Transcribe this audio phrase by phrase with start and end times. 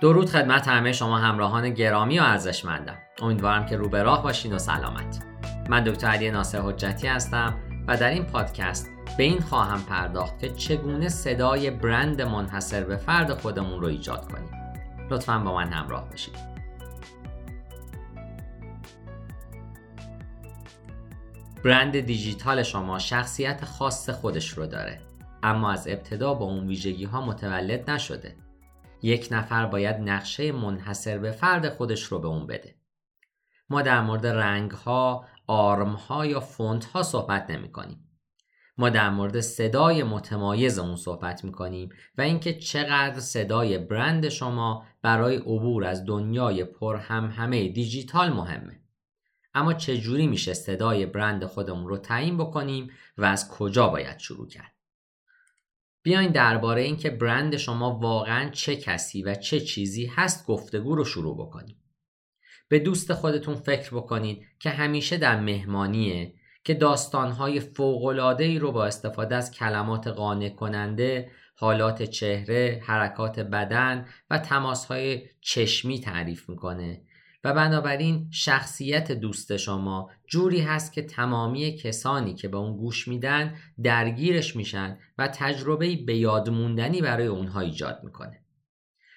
[0.00, 2.98] درود خدمت همه شما همراهان گرامی و ارزشمندم.
[3.22, 5.24] امیدوارم که رو به راه باشین و سلامت.
[5.68, 10.48] من دکتر علی ناصر حجتی هستم و در این پادکست به این خواهم پرداخت که
[10.48, 14.50] چگونه صدای برند منحصر به فرد خودمون رو ایجاد کنیم.
[15.10, 16.36] لطفا با من همراه باشید.
[21.64, 25.00] برند دیجیتال شما شخصیت خاص خودش رو داره
[25.42, 28.36] اما از ابتدا با اون ویژگی ها متولد نشده.
[29.02, 32.80] یک نفر باید نقشه منحصر به فرد خودش رو به اون بده
[33.70, 38.06] ما در مورد رنگ ها، آرم ها یا فونت ها صحبت نمی کنیم.
[38.78, 44.86] ما در مورد صدای متمایز اون صحبت می کنیم و اینکه چقدر صدای برند شما
[45.02, 48.80] برای عبور از دنیای پر هم همه دیجیتال مهمه.
[49.54, 54.72] اما چجوری میشه صدای برند خودمون رو تعیین بکنیم و از کجا باید شروع کرد؟
[56.02, 61.46] بیاین درباره اینکه برند شما واقعا چه کسی و چه چیزی هست گفتگو رو شروع
[61.46, 61.76] بکنیم.
[62.68, 69.36] به دوست خودتون فکر بکنید که همیشه در مهمانیه که داستانهای فوق‌العاده‌ای رو با استفاده
[69.36, 77.02] از کلمات قانع کننده، حالات چهره، حرکات بدن و تماسهای چشمی تعریف می‌کنه
[77.44, 83.54] و بنابراین شخصیت دوست شما جوری هست که تمامی کسانی که به اون گوش میدن
[83.82, 88.40] درگیرش میشن و تجربه به یاد موندنی برای اونها ایجاد می‌کنه.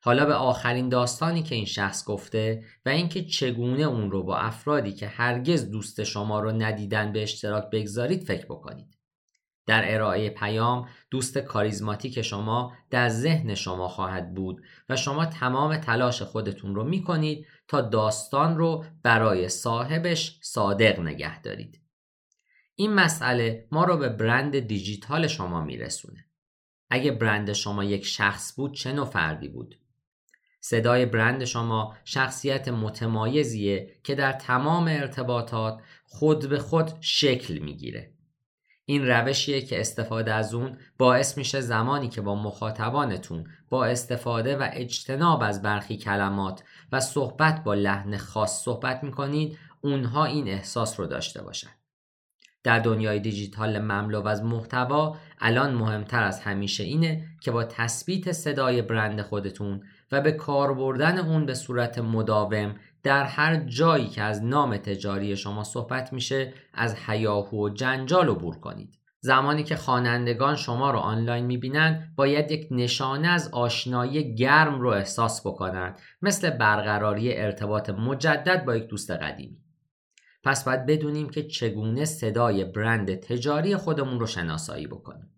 [0.00, 4.92] حالا به آخرین داستانی که این شخص گفته و اینکه چگونه اون رو با افرادی
[4.92, 8.93] که هرگز دوست شما رو ندیدن به اشتراک بگذارید فکر بکنید.
[9.66, 16.22] در ارائه پیام دوست کاریزماتیک شما در ذهن شما خواهد بود و شما تمام تلاش
[16.22, 21.80] خودتون رو می کنید تا داستان رو برای صاحبش صادق نگه دارید.
[22.74, 26.24] این مسئله ما رو به برند دیجیتال شما میرسونه.
[26.90, 29.78] اگه برند شما یک شخص بود چه نوع فردی بود؟
[30.60, 38.13] صدای برند شما شخصیت متمایزیه که در تمام ارتباطات خود به خود شکل می‌گیره.
[38.86, 44.68] این روشیه که استفاده از اون باعث میشه زمانی که با مخاطبانتون با استفاده و
[44.72, 46.62] اجتناب از برخی کلمات
[46.92, 51.70] و صحبت با لحن خاص صحبت می‌کنید اونها این احساس رو داشته باشن.
[52.64, 58.82] در دنیای دیجیتال مملو از محتوا الان مهمتر از همیشه اینه که با تثبیت صدای
[58.82, 64.44] برند خودتون و به کار بردن اون به صورت مداوم در هر جایی که از
[64.44, 68.98] نام تجاری شما صحبت میشه از حیاهو و جنجال عبور کنید.
[69.20, 75.46] زمانی که خوانندگان شما رو آنلاین می‌بینن باید یک نشانه از آشنایی گرم رو احساس
[75.46, 79.58] بکنند مثل برقراری ارتباط مجدد با یک دوست قدیمی.
[80.44, 85.30] پس باید بدونیم که چگونه صدای برند تجاری خودمون رو شناسایی بکنیم.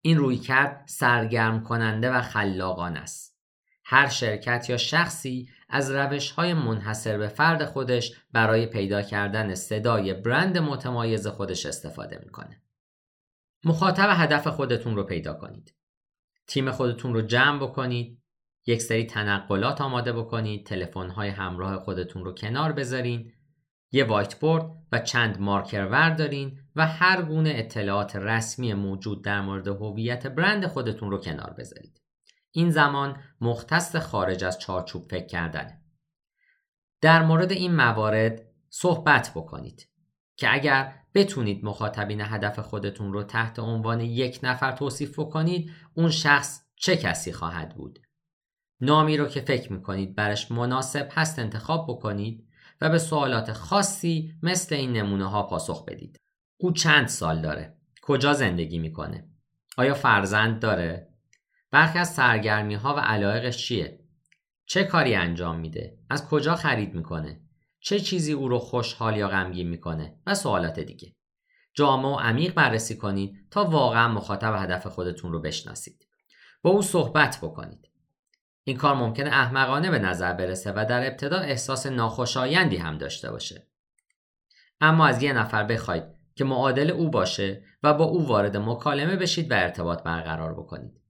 [0.00, 3.33] این روی کرد سرگرم کننده و خلاقان است.
[3.84, 10.14] هر شرکت یا شخصی از روش های منحصر به فرد خودش برای پیدا کردن صدای
[10.14, 12.62] برند متمایز خودش استفاده می‌کنه.
[13.64, 15.74] مخاطب هدف خودتون رو پیدا کنید.
[16.46, 18.22] تیم خودتون رو جمع بکنید.
[18.66, 20.66] یک سری تنقلات آماده بکنید.
[20.66, 23.32] تلفن های همراه خودتون رو کنار بذارین.
[23.92, 29.68] یه وایت بورد و چند مارکر وردارین و هر گونه اطلاعات رسمی موجود در مورد
[29.68, 32.03] هویت برند خودتون رو کنار بذارید.
[32.56, 35.82] این زمان مختص خارج از چارچوب فکر کردنه.
[37.00, 39.88] در مورد این موارد صحبت بکنید
[40.36, 46.62] که اگر بتونید مخاطبین هدف خودتون رو تحت عنوان یک نفر توصیف بکنید اون شخص
[46.76, 47.98] چه کسی خواهد بود؟
[48.80, 52.48] نامی رو که فکر می‌کنید برش مناسب هست انتخاب بکنید
[52.80, 56.20] و به سوالات خاصی مثل این نمونه ها پاسخ بدید.
[56.60, 59.28] او چند سال داره؟ کجا زندگی می‌کنه؟
[59.76, 61.13] آیا فرزند داره؟
[61.74, 64.00] برخی از سرگرمی ها و علایقش چیه؟
[64.66, 67.40] چه کاری انجام میده؟ از کجا خرید می‌کنه؟
[67.80, 71.16] چه چیزی او رو خوشحال یا غمگین می‌کنه؟ و سوالات دیگه.
[71.74, 76.06] جامع و عمیق بررسی کنید تا واقعا مخاطب هدف خودتون رو بشناسید.
[76.62, 77.88] با او صحبت بکنید.
[78.64, 83.66] این کار ممکنه احمقانه به نظر برسه و در ابتدا احساس ناخوشایندی هم داشته باشه.
[84.80, 86.04] اما از یه نفر بخواید
[86.34, 91.03] که معادل او باشه و با او وارد مکالمه بشید و ارتباط برقرار بکنید.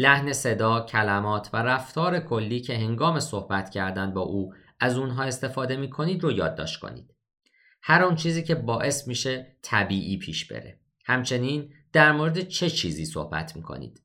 [0.00, 5.76] لحن صدا، کلمات و رفتار کلی که هنگام صحبت کردن با او از اونها استفاده
[5.76, 7.14] می کنید رو یادداشت کنید.
[7.82, 10.80] هر اون چیزی که باعث میشه طبیعی پیش بره.
[11.04, 14.02] همچنین در مورد چه چیزی صحبت می کنید.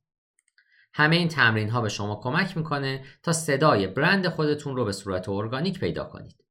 [0.94, 5.30] همه این تمرین ها به شما کمک می‌کنه تا صدای برند خودتون رو به صورت
[5.30, 6.44] ارگانیک پیدا کنید.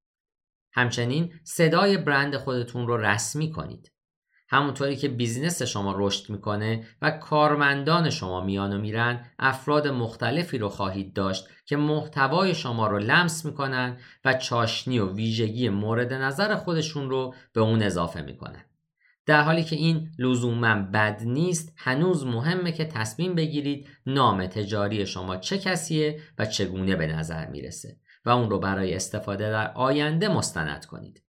[0.72, 3.91] همچنین صدای برند خودتون رو رسمی کنید.
[4.52, 10.68] همونطوری که business شما رشد می‌کنه و کارمندان شما میان و میرن افراد مختلفی رو
[10.68, 17.10] خواهید داشت که محتوای شما رو لمس می‌کنن و چاشنی و ویژگی مورد نظر خودشون
[17.10, 18.64] رو به اون اضافه می‌کنن.
[19.26, 25.36] در حالی که این لزوما بد نیست هنوز مهمه که تصمیم بگیرید نام تجاری شما
[25.36, 30.84] چه کسیه و چگونه به نظر می‌رسه و اون رو برای استفاده در آینده مستند
[30.84, 31.22] کنید.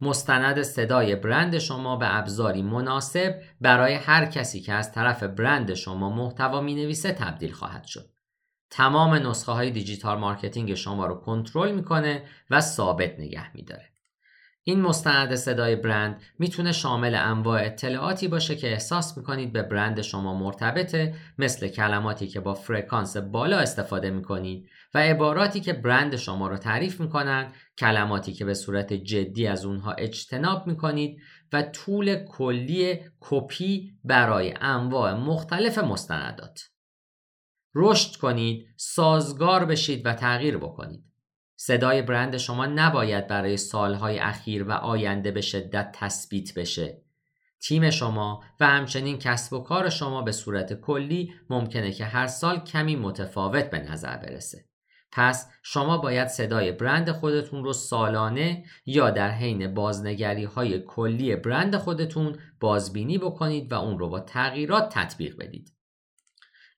[0.00, 6.10] مستند صدای برند شما به ابزاری مناسب برای هر کسی که از طرف برند شما
[6.10, 8.10] محتوا می نویسه تبدیل خواهد شد.
[8.70, 13.89] تمام نسخه های digital marketing شما رو کنترل می‌کنه و ثابت نگه میداره.
[14.70, 20.38] این مستند صدای برند می‌تونه شامل انواع اطلاعاتی باشه که احساس می‌کنید به برند شما
[20.38, 26.56] مرتبطه مثل کلماتی که با فرکانس بالا استفاده می‌کنید و عباراتی که برند شما رو
[26.56, 31.20] تعریف می‌کنن کلماتی که به صورت جدی از اونها اجتناب می‌کنید
[31.52, 36.60] و طول کلی کپی برای انواع مختلف مستندات.
[37.74, 41.09] رشد کنید سازگار بشید و تغییر بکنید.
[41.62, 47.02] صدای برند شما نباید برای سالهای اخیر و آینده به شدت تثبیت بشه.
[47.62, 52.60] تیم شما و همچنین کسب و کار شما به صورت کلی ممکنه که هر سال
[52.60, 54.64] کمی متفاوت به نظر برسه.
[55.12, 61.76] پس شما باید صدای برند خودتون رو سالانه یا در حین بازنگری های کلی برند
[61.76, 65.79] خودتون بازبینی بکنید و اون رو با تغییرات تطبیق بدید.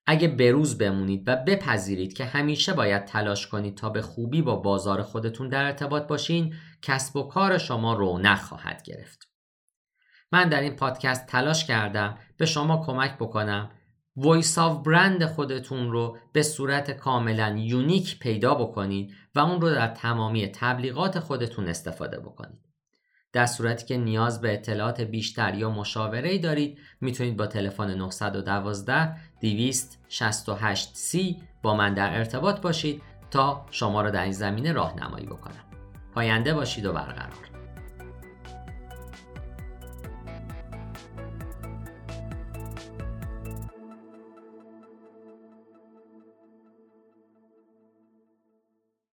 [0.07, 5.03] اگه بروز بمونید و بپذیرید که همیشه باید تلاش کنید تا به خوبی با بازار
[5.03, 9.29] خودتون در ارتباط باشین کسب و کار شما رونق خواهد گرفت.
[10.33, 13.71] من در این پادکست تلاش کردم به شما کمک بکنم
[14.17, 19.89] voice of brand خودتون رو به صورت کاملا unique پیدا بکنید و اون رو در
[19.89, 22.61] تمامی تبلیغات خودتون استفاده بکنید.
[23.33, 29.17] در صورتی که نیاز به اطلاعات بیشتر یا مشاوره ای دارید می‌تونید با تلفن 912
[29.41, 35.65] 268 c با من در ارتباط باشید تا شما را در این زمینه راهنمایی بکنم.
[36.15, 37.52] پاینده باشید و برقرار.